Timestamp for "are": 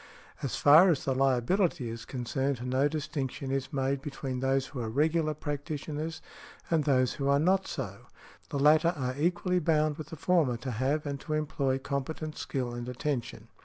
4.79-4.89, 7.27-7.37, 8.97-9.15